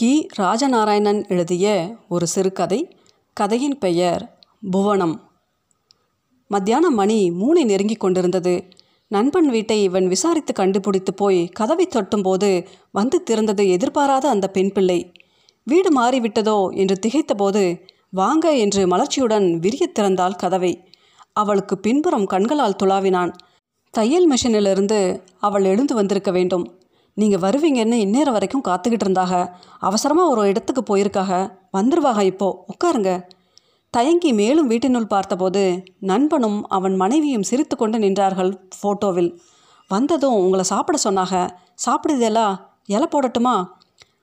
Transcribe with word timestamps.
கி. 0.00 0.26
ராஜநாராயணன் 0.38 1.28
எழுதிய 1.28 1.96
ஒரு 2.08 2.26
சிறுகதை. 2.26 2.96
கதையின் 3.32 3.78
பெயர் 3.78 4.38
புவனம். 4.70 5.30
மத்தியானம் 6.48 6.94
மணி 6.94 7.30
மூணை 7.30 7.64
நெருங்கி 7.64 7.94
கொண்டிருந்தது. 7.94 8.64
நண்பன் 9.08 9.48
வீட்டை 9.48 9.82
இவன் 9.82 10.08
விசாரித்து 10.08 10.52
கண்டுபிடித்து 10.52 11.14
போய் 11.14 11.48
கதவை 11.48 11.88
தட்டும்போது 11.90 12.66
வந்து 12.92 13.22
திறந்தது 13.30 13.68
எதிர்பாராத 13.68 14.28
அந்த 14.28 14.48
பெண் 14.48 14.72
பிள்ளை. 14.72 15.12
வீடு 15.64 16.02
மாறிவிட்டதோ 16.02 16.76
என்று 16.76 16.98
திகைத்தபோது 17.06 17.80
வாங்க 18.10 18.56
என்று 18.56 18.86
மலர்ச்சியுடன் 18.86 19.58
விரிய 19.58 19.90
திறந்தாள் 19.98 20.36
கதவை. 20.36 20.90
அவளுக்கு 21.32 21.78
பின்புறம் 21.78 22.26
கண்களால் 22.26 22.76
துளாவினான். 22.82 23.32
தையல் 23.90 24.30
மிஷினிலிருந்து 24.30 25.22
அவள் 25.38 25.64
எழுந்து 25.64 25.94
வந்திருக்க 25.94 26.30
வேண்டும். 26.30 26.79
நீங்கள் 27.14 27.40
வருவீங்கன்னு 27.40 27.92
இந்நேரம் 27.92 28.32
வரைக்கும் 28.32 28.62
காத்துக்கிட்டு 28.68 29.04
இருந்தாக. 29.06 29.56
அவசரமாக 29.78 30.28
ஒரு 30.28 30.48
இடத்துக்கு 30.48 30.96
போயிருக்காக. 30.96 31.52
வந்துருவாக 31.72 32.22
இப்போ. 32.22 32.64
உட்காருங்க. 32.66 33.26
தயங்கி 33.90 34.32
மேலும் 34.32 34.66
வீட்டினுள் 34.66 35.06
பார்த்தபோது 35.06 35.82
நண்பனும் 35.98 36.68
அவன் 36.68 36.96
மனைவியும் 36.96 37.42
சிரித்து 37.42 37.76
கொண்டு 37.76 37.98
நின்றார்கள் 37.98 38.58
ஃபோட்டோவில் 38.82 39.38
வந்ததும் 39.88 40.34
உங்களை 40.34 40.64
சாப்பிட 40.64 40.98
சொன்னாக. 41.04 41.50
சாப்பிடுதேலா? 41.86 42.56
இலை 42.86 43.08
போடட்டுமா? 43.10 43.66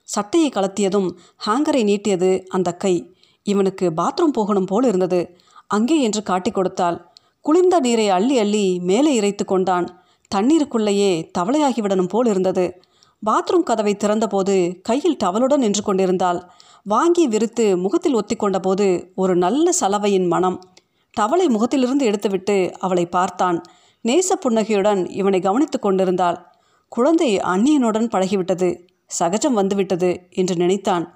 சட்டையை 0.04 0.50
கலத்தியதும் 0.50 1.10
ஹேங்கரை 1.46 1.82
நீட்டியது 1.84 2.46
அந்த 2.46 2.72
கை. 2.72 3.16
இவனுக்கு 3.42 3.90
பாத்ரூம் 3.90 4.32
போகணும் 4.32 4.64
போல் 4.64 4.84
இருந்தது. 4.84 5.38
அங்கே 5.66 6.00
என்று 6.00 6.22
காட்டி 6.22 6.50
கொடுத்தாள். 6.50 7.06
குளிர்ந்த 7.40 7.80
நீரை 7.80 8.08
அள்ளி 8.08 8.38
அள்ளி 8.38 8.78
மேலே 8.78 9.14
இறைத்து 9.14 9.44
கொண்டான். 9.44 10.02
தண்ணீருக்குள்ளேயே 10.34 11.30
தவளையாகிவிடணும் 11.38 12.08
போல் 12.08 12.26
இருந்தது. 12.26 12.82
பாத்ரூம் 13.30 13.62
கதவை 13.62 13.94
திறந்தபோது 13.94 14.80
கையில் 14.82 15.16
டவலுடன் 15.24 15.56
நின்று 15.56 15.82
கொண்டிருந்தாள். 15.82 16.50
வாங்கி 16.82 17.26
விரித்து 17.26 17.76
முகத்தில் 17.76 18.16
ஒத்திக்கொண்ட 18.16 18.58
போது 18.58 19.12
ஒரு 19.14 19.36
நல்ல 19.36 19.72
சலவையின் 19.72 20.26
மனம். 20.26 20.60
டவலை 21.20 21.48
முகத்திலிருந்து 21.48 22.06
எடுத்துவிட்டு 22.06 22.72
அவளை 22.78 23.06
பார்த்தான். 23.06 23.62
நேச 24.02 24.34
புன்னகையுடன் 24.34 25.10
இவனை 25.10 25.40
கவனித்து 25.40 25.78
கொண்டிருந்தாள். 25.78 26.46
குழந்தை 26.88 27.38
அந்நியனுடன் 27.38 28.08
பழகிவிட்டது. 28.08 28.86
சகஜம் 29.06 29.54
வந்துவிட்டது 29.54 30.20
என்று 30.30 30.56
நினைத்தான். 30.56 31.14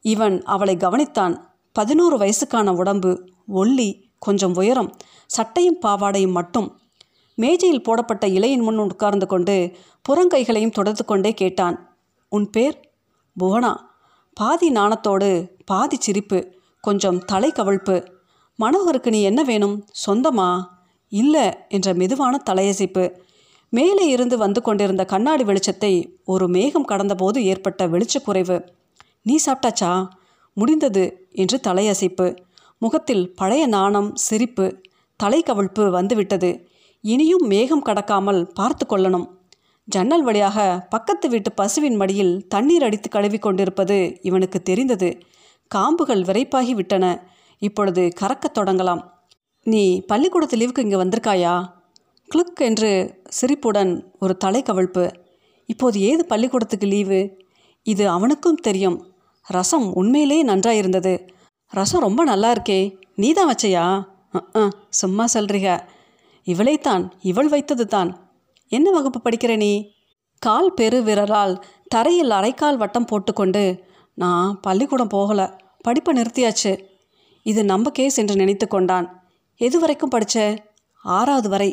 இவன் 0.00 0.42
அவளை 0.42 0.76
கவனித்தான். 0.76 1.36
பதினோரு 1.72 2.16
வயசுக்கான 2.18 2.74
உடம்பு 2.74 3.28
ஒல்லி 3.54 4.02
கொஞ்சம் 4.18 4.54
உயரம் 4.54 4.96
சட்டையும் 5.26 5.78
பாவாடையும் 5.82 6.30
மட்டும் 6.30 6.79
மேஜையில் 7.40 7.82
போடப்பட்ட 7.82 8.28
இலையின் 8.28 8.62
முன் 8.62 8.78
உட்கார்ந்து 8.78 9.26
கொண்டு 9.26 9.72
புறங்கைகளையும் 10.08 10.70
தொடர்ந்து 10.70 11.04
கொண்டே 11.04 11.34
கேட்டான். 11.34 11.96
உன் 12.28 12.50
பேர்? 12.50 12.80
புவனா. 13.40 13.76
பாதி 14.34 14.70
நாணத்தோடு 14.70 15.50
பாதி 15.64 15.96
சிரிப்பு. 16.00 16.54
கொஞ்சம் 16.80 17.24
தலை 17.24 17.52
கவிழ்ப்பு. 17.52 18.06
மனோகருக்கு 18.62 19.08
நீ 19.08 19.22
என்ன 19.22 19.42
வேணும்? 19.42 19.84
சொந்தமா? 20.06 20.64
இல்லை 21.08 21.52
என்ற 21.68 21.94
மெதுவான 21.94 22.42
தலையசைப்பு. 22.50 23.16
மேலே 23.68 24.06
இருந்து 24.06 24.38
வந்து 24.38 24.62
கொண்டிருந்த 24.62 25.04
கண்ணாடி 25.04 25.44
வெளிச்சத்தை 25.44 26.08
ஒரு 26.24 26.48
மேகம் 26.48 26.88
கடந்தபோது 26.88 27.38
ஏற்பட்ட 27.42 27.88
வெளிச்சக்குறைவு. 27.88 28.68
நீ 29.22 29.38
சாப்பிட்டாச்சா? 29.46 30.08
முடிந்தது 30.52 31.28
என்று 31.32 31.60
தலையசைப்பு. 31.68 32.36
முகத்தில் 32.78 33.34
பழைய 33.34 33.66
நாணம் 33.66 34.16
சிரிப்பு 34.16 34.80
தலை 35.16 35.42
கவிழ்ப்பு 35.42 35.90
வந்துவிட்டது. 35.90 36.68
இனியும் 37.04 37.44
மேகம் 37.46 37.84
கடக்காமல் 37.84 38.40
பார்த்து 38.58 38.84
கொள்ளணும். 38.86 39.26
ஜன்னல் 39.88 40.22
வழியாக 40.22 40.86
பக்கத்து 40.90 41.26
வீட்டு 41.28 41.50
பசுவின் 41.52 41.96
மடியில் 41.96 42.32
தண்ணீர் 42.48 42.82
அடித்து 42.82 43.08
கழுவி 43.08 43.38
கொண்டிருப்பது 43.38 44.18
இவனுக்கு 44.22 44.58
தெரிந்தது. 44.62 45.08
காம்புகள் 45.70 46.22
விரைப்பாகி 46.22 46.70
விட்டன. 46.70 47.04
இப்பொழுது 47.58 48.02
கறக்கத் 48.20 48.56
தொடங்கலாம். 48.58 49.02
நீ 49.62 49.84
பள்ளிக்கூடத்து 50.00 50.56
லீவுக்கு 50.56 50.84
இங்கே 50.84 50.96
வந்திருக்காயா? 50.96 51.54
கிளிக் 52.28 52.60
என்று 52.60 52.90
சிரிப்புடன் 53.28 53.92
ஒரு 54.20 54.36
தலை 54.36 54.62
கவிழ்ப்பு 54.62 55.04
இப்போது 55.66 56.00
ஏது 56.00 56.22
பள்ளிக்கூடத்துக்கு 56.26 56.86
லீவு? 56.86 57.20
இது 57.86 58.04
அவனுக்கும் 58.08 58.62
தெரியும். 58.66 58.98
ரசம் 59.46 59.94
உண்மையிலே 59.94 60.38
நன்றாயிருந்தது. 60.44 61.14
ரசம் 61.72 62.00
ரொம்ப 62.00 62.24
நல்லா 62.24 62.52
இருக்கே. 62.52 62.80
நீ 63.14 63.32
தான் 63.32 63.50
வச்சையா? 63.52 63.86
சும்மா 65.00 65.24
சொல்றீங்க. 65.34 65.70
இவளைத்தான் 66.46 67.10
இவள் 67.20 67.48
வைத்தது 67.48 67.86
தான் 67.86 68.10
என்ன 68.68 68.90
வகுப்பு 68.90 69.20
படிக்கிற 69.24 69.56
நீ? 69.56 69.72
கால் 70.38 70.72
பெரு 70.72 71.02
விரலால் 71.02 71.54
தரையில் 71.88 72.30
அரைக்கால் 72.30 72.76
வட்டம் 72.76 73.04
போட்டுக்கொண்டு 73.04 73.84
நான் 74.14 74.58
பள்ளிக்கூடம் 74.60 75.12
போகலை 75.14 75.46
படிப்பை 75.82 76.12
நிறுத்தியாச்சு. 76.16 76.72
இது 77.42 77.64
நம்ம 77.64 77.90
கேஸ் 77.90 78.18
என்று 78.18 78.34
நினைத்து 78.36 78.66
கொண்டான். 78.68 79.06
எது 79.56 79.78
வரைக்கும் 79.78 80.10
படிச்ச? 80.10 80.58
ஆறாவது 81.04 81.48
வரை. 81.48 81.70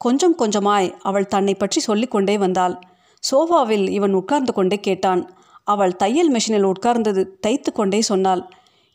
கொஞ்சம் 0.00 0.38
கொஞ்சமாய் 0.38 0.88
அவள் 1.00 1.26
தன்னை 1.26 1.54
பற்றி 1.54 1.80
சொல்லிக்கொண்டே 1.80 2.38
வந்தாள். 2.38 2.74
சோஃபாவில் 3.22 3.86
இவன் 3.88 4.12
உட்கார்ந்து 4.12 4.52
கொண்டே 4.52 4.78
கேட்டான். 4.80 5.22
அவள் 5.64 5.96
தையல் 5.96 6.32
மெஷினில் 6.32 6.70
உட்கார்ந்தது 6.72 7.22
தைத்து 7.46 7.72
கொண்டே 7.72 8.00
சொன்னாள். 8.00 8.42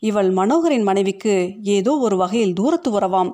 இவள் 0.02 0.30
மனோகரின் 0.32 0.82
மனைவிக்கு 0.82 1.34
ஏதோ 1.62 1.92
ஒரு 1.96 2.16
வகையில் 2.16 2.52
தூரத்து 2.52 2.90
உறவாம். 3.00 3.32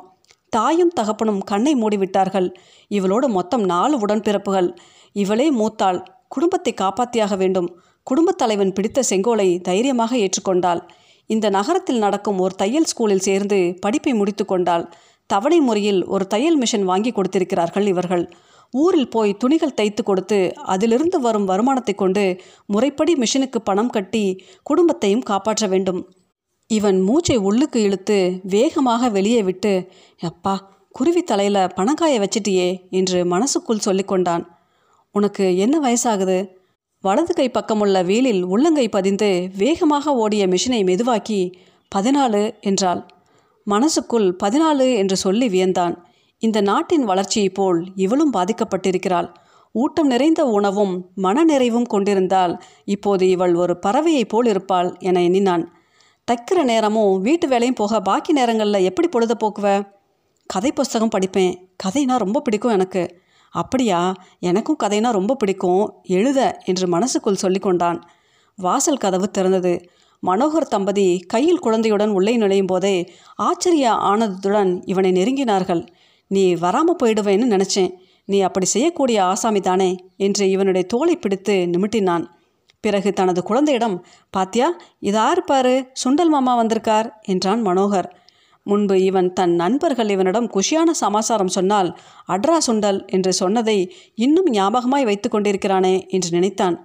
தாயும் 0.50 0.92
தகப்பனும் 1.00 1.42
கண்ணை 1.42 1.74
மூடிவிட்டார்கள். 1.74 2.48
இவளோடு 2.90 3.28
மொத்தம் 3.28 3.64
நாலு 3.64 3.98
உடன்பிறப்புகள். 3.98 4.68
இவளே 5.12 5.50
மூத்தாள். 5.52 6.04
குடும்பத்தை 6.28 6.74
காப்பாத்தியாக 6.80 7.36
வேண்டும். 7.36 7.68
குடும்பத் 8.02 8.38
தலைவன் 8.38 8.72
பிடித்த 8.72 9.02
செங்கோலை 9.10 9.60
தைரியமாக 9.60 10.16
ஏற்றுக்கொண்டாள். 10.16 10.80
இந்த 11.26 11.48
நகரத்தில் 11.48 11.98
நடக்கும் 11.98 12.38
ஒரு 12.38 12.54
தையல் 12.54 12.84
ஸ்கூலில் 12.84 13.26
சேர்ந்து 13.28 13.76
படிப்பை 13.80 14.14
முடித்து 14.14 14.44
கொண்டாள். 14.44 14.92
தவணை 15.26 15.60
முறையில் 15.60 16.06
ஒரு 16.06 16.26
தையல் 16.26 16.58
மிஷின் 16.58 16.82
வாங்கி 16.82 17.10
கொடுத்திருக்கிறார்கள் 17.10 17.86
இவர்கள். 17.86 18.24
ஊரில் 18.70 19.08
போய் 19.08 19.34
துணிகள் 19.34 19.74
தைத்து 19.74 20.02
கொடுத்து 20.02 20.52
அதிலிருந்து 20.54 21.20
வரும் 21.20 21.44
வருமானத்தை 21.44 21.94
கொண்டு 21.94 22.40
முறைப்படி 22.66 23.14
மிஷினுக்கு 23.14 23.58
பணம் 23.64 23.90
கட்டி 23.90 24.44
குடும்பத்தையும் 24.62 25.20
காப்பாற்ற 25.20 25.66
வேண்டும். 25.66 26.00
இவன் 26.70 27.00
மூச்சை 27.00 27.36
உள்ளுக்கு 27.36 27.82
இழுத்து 27.82 28.40
வேகமாக 28.42 29.08
வெளியே 29.08 29.42
விட்டு 29.42 29.88
அப்பா 30.20 30.52
குருவி 30.88 31.22
தலையில் 31.22 31.54
பணக்காய 31.54 32.14
வச்சிட்டியே 32.24 32.88
என்று 32.90 33.24
மனசுக்குள் 33.24 33.84
சொல்லிக்கொண்டான் 33.84 34.44
உனக்கு 35.10 35.56
என்ன 35.56 35.76
வயசாகுது? 35.80 36.48
வலது 37.00 37.34
கை 37.34 37.50
பக்கமுள்ள 37.50 38.04
வீலில் 38.04 38.42
உள்ளங்கை 38.44 38.88
பதிந்து 38.88 39.30
வேகமாக 39.56 40.14
ஓடிய 40.14 40.46
மிஷினை 40.46 40.84
மெதுவாக்கி 40.84 41.40
பதினாலு 41.96 42.42
என்றாள். 42.60 43.02
மனசுக்குள் 43.66 44.36
பதினாலு 44.42 44.96
என்று 44.96 45.16
சொல்லி 45.16 45.48
வியந்தான். 45.48 45.94
இந்த 46.38 46.60
நாட்டின் 46.60 47.04
வளர்ச்சியைப் 47.04 47.54
போல் 47.54 47.80
இவளும் 47.94 48.32
பாதிக்கப்பட்டிருக்கிறாள். 48.32 49.28
ஊட்டம் 49.72 50.06
நிறைந்த 50.06 50.44
உணவும் 50.44 50.94
மனநிறைவும் 51.16 51.86
கொண்டிருந்தால் 51.86 52.54
இப்போது 52.84 53.28
இவள் 53.28 53.54
ஒரு 53.54 53.78
பறவையைப் 53.86 54.28
போல் 54.28 54.46
இருப்பாள் 54.46 54.96
என 54.98 55.22
எண்ணினான். 55.22 55.64
தைக்கிற 56.30 56.62
நேரமும் 56.62 57.20
வீட்டு 57.20 57.48
வேலையும் 57.48 57.74
போக 57.74 58.00
பாக்கி 58.00 58.32
நேரங்களில் 58.32 58.84
எப்படி 58.84 59.08
பொழுத 59.08 59.34
போக்குவ 59.34 59.82
கதை 60.46 60.72
புஸ்தகம் 60.72 61.08
படிப்பேன். 61.18 61.54
கதைனா 61.84 62.16
ரொம்ப 62.16 62.40
பிடிக்கும் 62.40 62.72
எனக்கு. 62.72 63.20
அப்படியா? 63.50 64.14
எனக்கும் 64.40 64.76
கதைனா 64.82 65.10
ரொம்ப 65.10 65.34
பிடிக்கும். 65.34 65.94
எழுத 66.02 66.58
என்று 66.64 66.86
மனசுக்குள் 66.86 67.42
சொல்லிக்கொண்டான் 67.42 68.00
வாசல் 68.56 68.96
கதவு 68.96 69.30
திறந்தது. 69.38 69.84
மனோகர் 70.26 70.68
தம்பதி 70.68 71.18
கையில் 71.18 71.58
குழந்தையுடன் 71.58 72.08
உள்ளே 72.08 72.36
நுழையும் 72.36 72.66
போதே 72.66 73.12
ஆச்சரிய 73.36 73.90
ஆனந்தத்துடன் 73.90 74.82
இவனை 74.84 75.12
நெருங்கினார்கள். 75.12 75.86
நீ 76.26 76.54
வராமல் 76.54 76.96
போயிடுவேன்னு 77.02 77.54
நினச்சேன். 77.54 77.92
நீ 78.24 78.40
அப்படி 78.40 78.66
செய்யக்கூடிய 78.66 79.24
ஆசாமி 79.24 79.60
தானே 79.60 79.96
என்று 80.16 80.50
இவனுடைய 80.50 80.86
தோலை 80.86 81.16
பிடித்து 81.16 81.54
நிமிட்டினான். 81.54 82.24
பிறகு 82.80 83.12
தனது 83.12 83.42
குழந்தையிடம் 83.42 83.96
பாத்தியா 84.30 84.68
இதார் 85.00 85.42
பாரு 85.44 85.74
சுண்டல் 86.02 86.28
மாமா 86.28 86.52
வந்திருக்கார் 86.54 87.08
என்றான் 87.22 87.62
மனோகர். 87.66 88.08
முன்பு 88.66 88.96
இவன் 89.04 89.28
தன் 89.32 89.54
நண்பர்கள் 89.54 90.10
இவனிடம் 90.10 90.48
குஷியான 90.50 90.90
சமாசாரம் 90.90 91.48
சொன்னால் 91.48 91.88
அட்ரா 92.28 92.56
சுண்டல் 92.66 93.00
என்று 93.06 93.32
சொன்னதை 93.32 93.76
இன்னும் 94.14 94.48
ஞாபகமாய் 94.50 95.04
வைத்து 95.04 95.28
கொண்டிருக்கிறானே 95.28 95.94
என்று 96.08 96.30
நினைத்தான். 96.30 96.76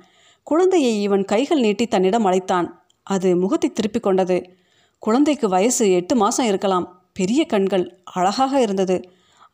குழந்தையை 0.48 1.02
இவன் 1.02 1.26
கைகள் 1.26 1.60
நீட்டி 1.60 1.86
தன்னிடம் 1.88 2.26
அழைத்தான். 2.26 2.68
அது 3.08 3.30
முகத்தை 3.36 3.70
திருப்பிக் 3.70 4.04
கொண்டது. 4.04 4.38
குழந்தைக்கு 5.04 5.48
வயசு 5.50 5.84
எட்டு 5.92 6.16
மாதம் 6.16 6.46
இருக்கலாம். 6.46 6.86
பெரிய 7.14 7.42
கண்கள் 7.46 7.86
அழகாக 8.14 8.62
இருந்தது. 8.62 8.98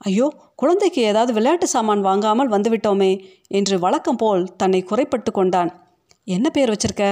ஐயோ 0.02 0.28
குழந்தைக்கு 0.56 1.02
ஏதாவது 1.02 1.32
விளையாட்டு 1.34 1.68
சாமான் 1.68 2.02
வாங்காமல் 2.02 2.50
வந்துவிட்டோமே 2.50 3.12
என்று 3.48 3.76
வழக்கம் 3.80 4.16
போல் 4.16 4.44
தன்னை 4.56 4.82
குறைப்பட்டு 4.84 5.32
கொண்டான். 5.32 5.72
என்ன 6.28 6.50
பேர் 6.50 6.70
வச்சிருக்க? 6.70 7.06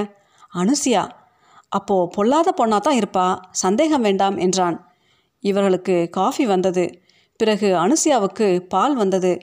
அனுசியா. 0.53 1.09
அப்போ 1.69 2.07
பொல்லாத 2.11 2.53
பொண்ணா 2.57 2.77
தான் 2.79 2.99
இருப்பா. 2.99 3.39
சந்தேகம் 3.51 4.01
வேண்டாம் 4.01 4.37
என்றான். 4.37 4.77
இவர்களுக்கு 5.39 6.07
காஃபி 6.09 6.45
வந்தது. 6.45 7.01
பிறகு 7.37 7.67
அனுசியாவுக்கு 7.75 8.59
பால் 8.59 8.95
வந்தது. 8.95 9.39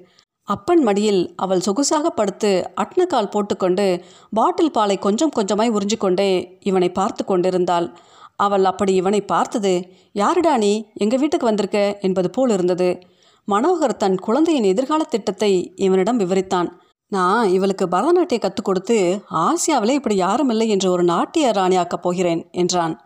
அப்பன் 0.48 0.82
மடியில் 0.82 1.32
அவள் 1.36 1.60
சொகுசாக 1.60 2.06
படுத்து 2.10 2.70
அட்னக்கால் 2.76 3.30
போட்டுக்கொண்டு 3.30 4.04
பாட்டில் 4.30 4.70
பாலை 4.70 4.98
கொஞ்சம் 4.98 5.32
கொஞ்சமாய் 5.36 5.72
உறிஞ்சிக்கொண்டே 5.72 6.58
இவனை 6.60 6.90
பார்த்து 6.90 7.24
கொண்டிருந்தாள். 7.24 7.96
அவள் 8.36 8.64
அப்படி 8.64 8.94
இவனை 8.94 9.20
பார்த்தது 9.20 9.72
யாருடா 10.12 10.56
நீ? 10.56 10.90
எங்கள் 10.94 11.18
வீட்டுக்கு 11.18 11.46
வந்திருக்க? 11.46 11.98
என்பது 12.00 12.30
போல் 12.30 12.50
இருந்தது. 12.50 12.98
மனோகர் 13.48 13.96
தன் 13.96 14.18
குழந்தையின் 14.18 14.64
எதிர்கால 14.64 15.02
திட்டத்தை 15.04 15.72
இவனிடம் 15.76 16.20
விவரித்தான். 16.20 16.68
நான் 17.08 17.48
இவளுக்கு 17.48 17.86
பரதநாட்டியம் 17.86 18.38
கற்றுக் 18.38 18.64
கொடுத்து 18.64 19.24
ஆசியாவிலே 19.30 19.90
இப்படி 19.90 20.16
யாரும் 20.16 20.48
இல்லை 20.48 20.68
என்று 20.68 20.90
ஒரு 20.90 21.02
நாட்டிய 21.02 21.50
ராணியாக்கப் 21.50 22.02
போகிறேன் 22.02 22.48
என்றான். 22.50 23.00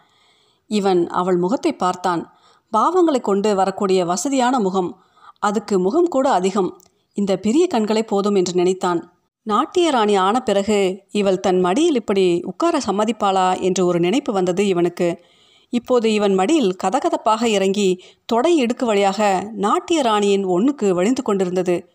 இவன் 0.67 1.08
அவள் 1.08 1.37
முகத்தை 1.37 1.73
பார்த்தான். 1.73 2.32
பாவங்களை 2.73 3.20
கொண்டு 3.20 3.55
வரக்கூடிய 3.55 4.05
வசதியான 4.05 4.58
முகம். 4.61 5.02
அதுக்கு 5.38 5.79
முகம் 5.79 6.08
கூட 6.08 6.31
அதிகம். 6.31 6.81
இந்த 7.12 7.37
பெரிய 7.37 7.67
கண்களை 7.67 8.02
போதும் 8.02 8.35
என்று 8.35 8.55
நினைத்தான். 8.55 9.12
நாட்டிய 9.43 9.91
ராணி 9.91 10.14
ஆன 10.14 10.41
பிறகு 10.41 11.02
இவள் 11.11 11.41
தன் 11.41 11.61
மடியில் 11.61 11.94
இப்படி 11.94 12.43
உட்கார 12.43 12.79
சம்மதிப்பாளா 12.87 13.61
என்று 13.61 13.87
ஒரு 13.87 14.00
நினைப்பு 14.00 14.32
வந்தது 14.32 14.67
இவனுக்கு. 14.67 15.25
இப்போது 15.70 16.12
இவன் 16.12 16.35
மடியில் 16.35 16.76
கதகதப்பாக 16.85 17.44
இறங்கி 17.44 18.02
தொடை 18.26 18.64
இடுக்கு 18.64 18.85
வழியாக 18.85 19.50
நாட்டிய 19.52 20.02
ராணியின் 20.02 20.44
ஒன்றுக்கு 20.44 20.94
வழிந்து 20.94 21.23
கொண்டிருந்தது. 21.23 21.91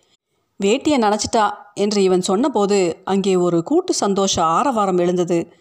வேட்டியை 0.64 0.98
நனைச்சிட்டா 0.98 1.50
என்று 1.74 2.04
இவன் 2.04 2.22
சொன்னபோது 2.22 3.02
அங்கே 3.04 3.36
ஒரு 3.36 3.64
கூட்டு 3.64 3.94
சந்தோஷ 3.94 4.44
ஆரவாரம் 4.44 4.98
எழுந்தது. 4.98 5.54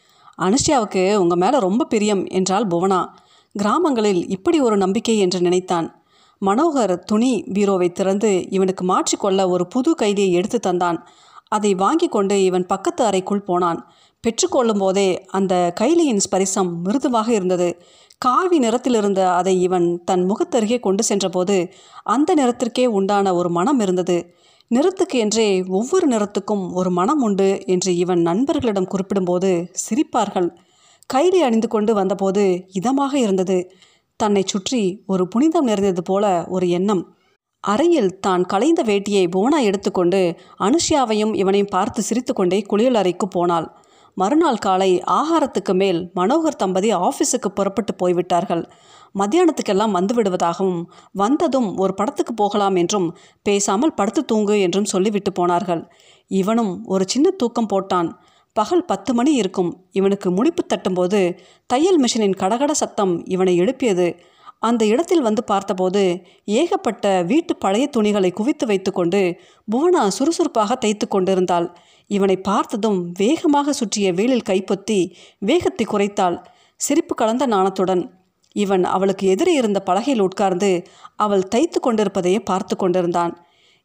அனுஷ்யாவுக்கு 0.42 1.14
உங்கள் 1.14 1.38
மேலே 1.38 1.58
ரொம்ப 1.58 1.84
பிரியம் 1.84 2.26
என்றால் 2.26 2.66
புவனா. 2.66 3.06
கிராமங்களில் 3.52 4.28
இப்படி 4.28 4.60
ஒரு 4.60 4.76
நம்பிக்கை 4.76 5.18
என்று 5.18 5.40
நினைத்தான். 5.40 6.04
மனோகர் 6.42 6.98
துணி 6.98 7.44
பீரோவை 7.54 7.92
திறந்து 7.92 8.50
இவனுக்கு 8.50 8.84
மாற்றிக்கொள்ள 8.84 9.48
ஒரு 9.48 9.66
புது 9.66 9.94
கைதியை 10.02 10.30
எடுத்து 10.30 10.72
தந்தான். 10.72 10.98
அதை 11.48 11.74
வாங்கி 11.74 12.08
கொண்டு 12.08 12.44
இவன் 12.44 12.66
பக்கத்து 12.66 13.04
அறைக்குள் 13.04 13.42
போனான். 13.42 13.80
பெற்றுக்கொள்ளும் 14.20 14.78
போதே 14.78 15.24
அந்த 15.26 15.72
கைலியின் 15.80 16.20
ஸ்பரிசம் 16.24 16.70
மிருதுவாக 16.84 17.32
இருந்தது. 17.32 17.82
காவி 18.18 18.58
நிறத்தில் 18.58 18.94
இருந்த 18.94 19.32
அதை 19.32 19.60
இவன் 19.62 20.04
தன் 20.04 20.24
முகத்தருகே 20.30 20.80
கொண்டு 20.80 21.02
சென்றபோது 21.02 21.56
அந்த 22.02 22.34
நிறத்திற்கே 22.34 22.86
உண்டான 22.86 23.34
ஒரு 23.34 23.50
மனம் 23.50 23.80
இருந்தது. 23.80 24.36
நிறத்துக்கு 24.70 25.16
என்றே 25.18 25.48
ஒவ்வொரு 25.68 26.06
நிறத்துக்கும் 26.08 26.62
ஒரு 26.72 26.90
மனம் 26.90 27.22
உண்டு 27.22 27.48
என்று 27.66 27.90
இவன் 27.96 28.22
நண்பர்களிடம் 28.22 28.88
குறிப்பிடும்போது 28.92 29.50
சிரிப்பார்கள். 29.84 30.48
கைலி 31.10 31.40
அணிந்து 31.40 31.68
கொண்டு 31.68 31.92
வந்தபோது 31.94 32.44
இதமாக 32.72 33.12
இருந்தது. 33.14 33.58
தன்னை 34.20 34.42
சுற்றி 34.46 34.82
ஒரு 35.06 35.24
புனிதம் 35.28 35.64
நிறைந்தது 35.64 36.02
போல 36.02 36.24
ஒரு 36.48 36.66
எண்ணம். 36.68 37.02
அறையில் 37.64 38.20
தான் 38.20 38.42
களைந்த 38.42 38.80
வேட்டியை 38.82 39.24
போனா 39.30 39.58
எடுத்துக்கொண்டு 39.58 40.20
அனுஷ்யாவையும் 40.60 41.34
இவனையும் 41.34 41.72
பார்த்து 41.72 42.00
சிரித்துக்கொண்டே 42.02 42.58
குளியலறைக்கு 42.70 43.28
போனாள். 43.30 43.68
மறுநாள் 44.14 44.56
காலை 44.56 44.90
ஆகாரத்துக்கு 45.10 45.74
மேல் 45.74 46.00
மனோகர் 46.16 46.56
தம்பதி 46.56 46.90
ஆஃபீஸுக்கு 46.94 47.48
புறப்பட்டு 47.54 47.94
போய்விட்டார்கள். 47.94 48.62
மத்தியானத்துக்கெல்லாம் 49.18 49.90
வந்து 49.90 50.14
விடுவதாகவும் 50.14 50.82
வந்ததும் 51.12 51.68
ஒரு 51.76 51.94
படத்துக்கு 51.94 52.34
போகலாம் 52.34 52.76
என்றும் 52.76 53.08
பேசாமல் 53.42 53.94
படுத்து 53.94 54.24
தூங்கு 54.24 54.60
என்றும் 54.60 54.84
சொல்லிவிட்டு 54.84 55.32
போனார்கள். 55.32 55.82
இவனும் 56.30 56.72
ஒரு 56.84 57.04
சின்ன 57.06 57.30
தூக்கம் 57.30 57.70
போட்டான். 57.72 58.10
பகல் 58.56 58.84
பத்து 58.84 59.14
மணி 59.14 59.32
இருக்கும். 59.34 59.70
இவனுக்கு 59.90 60.30
முடிப்பு 60.30 60.62
தட்டும்போது 60.66 61.20
தையல் 61.66 62.00
மிஷினின் 62.00 62.36
கடகட 62.36 62.74
சத்தம் 62.74 63.14
இவனை 63.26 63.56
எழுப்பியது. 63.56 64.08
அந்த 64.62 64.82
இடத்தில் 64.86 65.22
வந்து 65.22 65.42
பார்த்தபோது 65.44 66.02
ஏகப்பட்ட 66.58 67.22
வீட்டு 67.22 67.52
பழைய 67.56 67.86
துணிகளை 67.86 68.30
குவித்து 68.30 68.64
வைத்துக்கொண்டு 68.66 69.20
புவனா 69.72 70.02
சுறுசுறுப்பாக 70.08 70.74
தைத்து 70.74 71.06
கொண்டிருந்தாள். 71.08 71.66
இவனை 72.10 72.36
பார்த்ததும் 72.40 72.98
வேகமாக 73.18 73.72
சுற்றிய 73.72 74.08
வேலில் 74.12 74.48
கைப்பொத்தி 74.50 74.98
வேகத்தை 75.38 75.86
குறைத்தாள். 75.86 76.36
சிரிப்பு 76.80 77.14
கலந்த 77.14 77.44
நாணத்துடன் 77.46 78.02
இவன் 78.56 78.84
அவளுக்கு 78.84 79.24
எதிரே 79.26 79.52
இருந்த 79.52 79.78
பலகையில் 79.80 80.20
உட்கார்ந்து 80.20 80.70
அவள் 81.16 81.48
தைத்து 81.48 81.78
கொண்டிருப்பதையே 81.80 82.40
பார்த்து 82.50 82.74
கொண்டிருந்தான். 82.76 83.32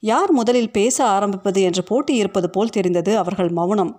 யார் 0.03 0.31
முதலில் 0.31 0.71
பேச 0.71 0.97
ஆரம்பிப்பது 1.07 1.59
என்ற 1.61 1.81
போட்டி 1.81 2.13
இருப்பது 2.15 2.47
போல் 2.49 2.75
தெரிந்தது 2.77 3.11
அவர்கள் 3.17 3.49
மௌனம். 3.49 3.93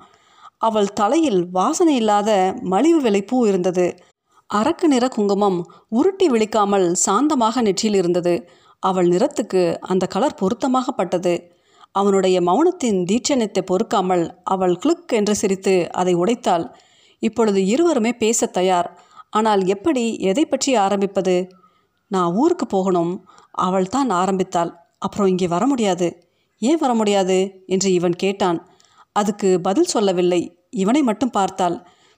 அவள் 0.58 0.88
தலையில் 0.92 1.40
வாசனை 1.50 1.94
இல்லாத 1.94 2.30
மலிவு 2.62 3.00
விலை 3.00 3.22
பூ 3.22 3.36
இருந்தது. 3.46 3.86
அரக்கு 4.50 4.86
நிற 4.86 5.08
குங்குமம் 5.08 5.58
உருட்டி 5.88 6.26
விழிக்காமல் 6.28 6.86
சாந்தமாக 7.06 7.62
நெற்றியில் 7.62 7.94
இருந்தது. 7.94 8.34
அவள் 8.82 9.08
நிறத்துக்கு 9.08 9.62
அந்த 9.80 10.06
கலர் 10.06 10.34
பொருத்தமாக 10.34 10.90
பட்டது 10.90 11.34
அவனுடைய 11.90 12.36
மௌனத்தின் 12.40 12.98
தீட்சணத்தை 13.04 13.62
பொறுக்காமல் 13.66 14.24
அவள் 14.44 14.74
கிளுக் 14.76 15.12
என்று 15.12 15.34
சிரித்து 15.34 15.74
அதை 15.90 16.14
உடைத்தாள். 16.14 16.64
இப்பொழுது 17.18 17.60
இருவருமே 17.66 18.12
பேச 18.12 18.46
தயார். 18.46 18.88
ஆனால் 19.30 19.66
எப்படி 19.66 20.04
எதை 20.20 20.44
பற்றி 20.44 20.74
ஆரம்பிப்பது? 20.74 21.34
நான் 22.10 22.32
ஊருக்கு 22.32 22.66
போகணும். 22.66 23.12
அவள் 23.58 23.88
தான் 23.88 24.10
ஆரம்பித்தாள். 24.10 24.70
அப்புறம் 24.98 25.26
இங்கே 25.26 25.46
வர 25.46 25.66
முடியாது. 25.66 26.08
ஏன் 26.62 26.76
வர 26.76 26.94
முடியாது? 26.94 27.38
என்று 27.66 27.92
இவன் 27.92 28.16
கேட்டான். 28.16 28.58
அதுக்கு 29.12 29.60
பதில் 29.60 29.84
சொல்லவில்லை. 29.84 30.40
இவனை 30.70 31.02
மட்டும் 31.02 31.30
பார்த்தாள். 31.30 31.76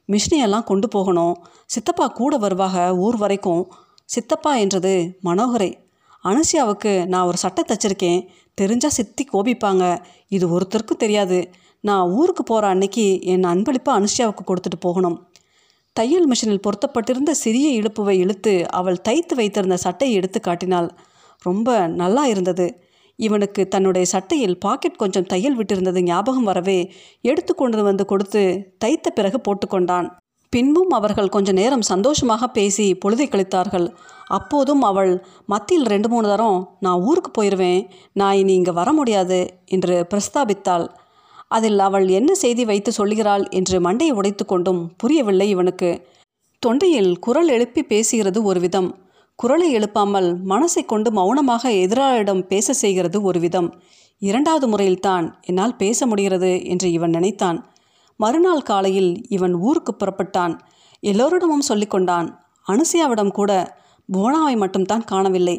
மிஷினையெல்லாம் 0.08 0.64
கொண்டு 0.64 0.88
போகணும். 0.88 1.44
சித்தப்பா 1.66 2.06
கூட 2.06 2.36
வருவாக 2.36 2.96
ஊர் 2.96 3.16
வரைக்கும். 3.16 3.72
சித்தப்பா 4.04 4.56
என்றது 4.56 5.18
மனோகரை. 5.24 5.74
அனுசியாவுக்கு 6.24 7.06
நான் 7.06 7.26
ஒரு 7.26 7.36
சட்டை 7.36 7.64
தச்சிருக்கேன். 7.66 8.26
தெரிஞ்சால் 8.60 8.86
சித்தி 8.86 9.28
கோபிப்பாங்க. 9.32 10.02
இது 10.28 10.60
ஒருத்தருக்கும் 10.60 10.96
தெரியாது. 10.98 11.50
நான் 11.80 12.08
ஊருக்கு 12.08 12.42
போகிற 12.42 12.66
அன்னைக்கு 12.66 13.22
என் 13.22 13.44
அன்பளிப்பாக 13.44 14.00
அனுஷியாவுக்கு 14.00 14.40
கொடுத்துட்டு 14.46 14.80
போகணும். 14.80 15.26
தையல் 15.92 16.28
மிஷினில் 16.28 16.62
பொருத்தப்பட்டிருந்த 16.62 17.30
சிறிய 17.30 17.80
இழுப்புவை 17.80 18.08
இழுத்து 18.08 18.70
அவள் 18.70 19.00
தைத்து 19.08 19.34
வைத்திருந்த 19.34 19.76
சட்டையை 19.76 20.16
எடுத்து 20.16 20.40
காட்டினாள். 20.40 20.94
ரொம்ப 21.38 21.86
நல்லா 21.86 22.26
இருந்தது. 22.26 22.84
இவனுக்கு 23.16 23.68
தன்னுடைய 23.68 24.06
சட்டையில் 24.06 24.58
பாக்கெட் 24.58 24.96
கொஞ்சம் 24.96 25.26
தையல் 25.26 25.56
விட்டிருந்தது 25.58 26.02
ஞாபகம் 26.02 26.44
வரவே 26.44 26.92
எடுத்து 27.20 27.54
கொண்டு 27.54 27.82
வந்து 27.82 28.04
கொடுத்து 28.04 28.42
தைத்த 28.78 29.10
பிறகு 29.10 29.40
போட்டுக்கொண்டான். 29.46 30.08
பின்பும் 30.48 30.90
அவர்கள் 30.90 31.28
கொஞ்ச 31.28 31.52
நேரம் 31.52 31.82
சந்தோஷமாக 31.82 32.48
பேசி 32.48 32.98
பொழுதை 33.04 33.26
கழித்தார்கள். 33.28 33.86
அப்போதும் 34.28 34.82
அவள் 34.82 35.12
மத்தியில் 35.46 35.86
ரெண்டு 35.86 36.08
மூணு 36.08 36.26
தரம் 36.28 36.76
நான் 36.80 37.00
ஊருக்கு 37.00 37.30
போயிடுவேன் 37.30 37.80
நான் 38.12 38.34
இனி 38.34 38.54
இங்கே 38.54 38.70
வர 38.70 38.92
முடியாது 38.92 39.38
என்று 39.64 40.06
பிரஸ்தாபித்தாள். 40.10 40.86
அதில் 41.48 41.78
அவள் 41.78 42.08
என்ன 42.08 42.34
செய்தி 42.34 42.64
வைத்து 42.64 42.92
சொல்கிறாள் 42.98 43.48
என்று 43.50 43.78
மண்டையை 43.80 44.10
உடைத்து 44.10 44.44
கொண்டும் 44.44 44.82
புரியவில்லை 44.96 45.48
இவனுக்கு. 45.48 45.90
தொண்டையில் 46.62 47.18
குரல் 47.18 47.48
எழுப்பி 47.48 47.82
பேசுகிறது 47.88 48.42
ஒரு 48.42 48.60
விதம். 48.60 48.90
குரலை 49.38 49.68
எழுப்பாமல் 49.76 50.28
மனசை 50.50 50.82
கொண்டு 50.86 51.10
மௌனமாக 51.12 51.70
எதிராளிடம் 51.84 52.42
பேச 52.46 52.72
செய்கிறது 52.72 53.18
ஒரு 53.22 53.38
விதம் 53.40 53.68
இரண்டாவது 54.22 54.66
முறையில்தான் 54.68 55.26
என்னால் 55.40 55.74
பேச 55.76 56.06
முடிகிறது 56.06 56.50
என்று 56.64 56.88
இவன் 56.92 57.10
நினைத்தான். 57.10 57.58
மறுநாள் 58.20 58.62
காலையில் 58.62 59.10
இவன் 59.28 59.54
ஊருக்கு 59.54 59.92
புறப்பட்டான். 59.94 60.54
எல்லோரிடமும் 61.02 61.64
சொல்லிக்கொண்டான் 61.68 62.28
அனுசியாவிடம் 62.66 63.32
கூட 63.32 63.52
போனாவை 64.08 64.54
மட்டும்தான் 64.56 65.04
காணவில்லை. 65.04 65.56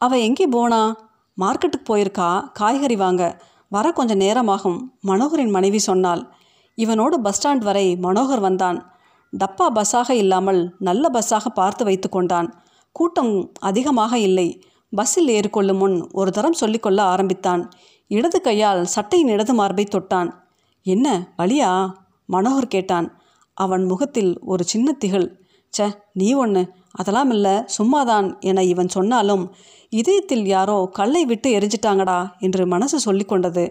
அவ 0.00 0.18
எங்கே 0.18 0.46
போனா 0.46 0.80
மார்க்கெட்டுக்கு 1.38 1.88
போயிருக்கா? 1.90 2.30
காய்கறி 2.52 2.96
வாங்க. 2.96 3.22
வர 3.72 3.86
கொஞ்சம் 3.92 4.22
நேரமாகும் 4.24 4.78
மனோகரின் 5.06 5.54
மனைவி 5.56 5.78
சொன்னாள். 5.78 6.22
இவனோடு 6.78 7.18
பஸ் 7.26 7.38
ஸ்டாண்ட் 7.38 7.64
வரை 7.68 7.86
மனோகர் 8.02 8.44
வந்தான். 8.48 8.78
டப்பா 9.32 9.66
பஸ்ஸாக 9.74 10.10
இல்லாமல் 10.22 10.60
நல்ல 10.78 11.10
பஸ்ஸாக 11.12 11.46
பார்த்து 11.60 11.84
வைத்து 11.84 12.08
கொண்டான். 12.08 12.48
கூட்டம் 12.98 13.34
அதிகமாக 13.60 14.12
இல்லை. 14.18 14.48
பஸ்ஸில் 14.92 15.30
ஏறிக்கொள்ளும் 15.36 15.80
முன் 15.82 15.96
ஒரு 16.18 16.30
தரம் 16.30 16.60
சொல்லிக்கொள்ள 16.60 17.00
ஆரம்பித்தான். 17.12 17.62
இடது 18.10 18.38
கையால் 18.40 18.82
சட்டையின் 18.94 19.32
இடது 19.34 19.54
மார்பை 19.54 19.84
தொட்டான். 19.94 20.30
என்ன 20.86 21.06
வழியா 21.38 21.70
மனோகர் 22.28 22.74
கேட்டான். 22.74 23.08
அவன் 23.56 23.84
முகத்தில் 23.84 24.32
ஒரு 24.42 24.62
சின்ன 24.64 24.88
திகழ் 24.92 25.28
ச்ச 25.74 25.86
நீ 26.12 26.28
ஒன்று 26.42 26.62
அதெல்லாம் 26.92 27.30
இல்லை. 27.30 27.54
சும்மாதான் 27.76 28.28
என 28.40 28.62
இவன் 28.64 28.94
சொன்னாலும் 28.96 29.44
இதயத்தில் 29.92 30.44
யாரோ 30.46 30.76
கல்லை 30.98 31.22
விட்டு 31.24 31.48
எரிஞ்சிட்டாங்கடா 31.58 32.20
என்று 32.38 32.62
மனசு 32.66 32.98
சொல்லிக்கொண்டது 33.06 33.64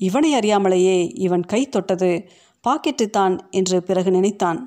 இவனை 0.00 0.30
அறியாமலேயே 0.38 0.98
இவன் 1.18 1.44
கை 1.52 1.62
தொட்டது. 1.68 2.10
பாக்கெட்டு 2.64 3.06
தான் 3.10 3.34
என்று 3.50 3.76
பிறகு 3.82 4.10
நினைத்தான். 4.10 4.60